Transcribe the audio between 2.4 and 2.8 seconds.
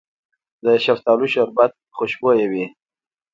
وي.